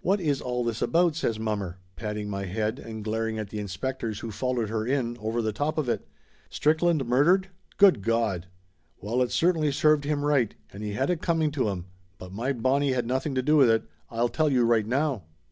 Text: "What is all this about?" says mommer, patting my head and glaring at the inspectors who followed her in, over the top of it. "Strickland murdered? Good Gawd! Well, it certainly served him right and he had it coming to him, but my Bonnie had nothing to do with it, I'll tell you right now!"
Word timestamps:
"What 0.00 0.20
is 0.20 0.40
all 0.40 0.62
this 0.62 0.80
about?" 0.80 1.16
says 1.16 1.40
mommer, 1.40 1.80
patting 1.96 2.30
my 2.30 2.44
head 2.44 2.78
and 2.78 3.02
glaring 3.02 3.36
at 3.40 3.50
the 3.50 3.58
inspectors 3.58 4.20
who 4.20 4.30
followed 4.30 4.68
her 4.68 4.86
in, 4.86 5.16
over 5.18 5.42
the 5.42 5.50
top 5.52 5.76
of 5.76 5.88
it. 5.88 6.06
"Strickland 6.48 7.04
murdered? 7.04 7.48
Good 7.78 8.00
Gawd! 8.00 8.46
Well, 9.00 9.22
it 9.22 9.32
certainly 9.32 9.72
served 9.72 10.04
him 10.04 10.24
right 10.24 10.54
and 10.72 10.84
he 10.84 10.92
had 10.92 11.10
it 11.10 11.20
coming 11.20 11.50
to 11.50 11.68
him, 11.68 11.86
but 12.16 12.32
my 12.32 12.52
Bonnie 12.52 12.92
had 12.92 13.08
nothing 13.08 13.34
to 13.34 13.42
do 13.42 13.56
with 13.56 13.68
it, 13.70 13.82
I'll 14.08 14.28
tell 14.28 14.52
you 14.52 14.62
right 14.64 14.86
now!" 14.86 15.24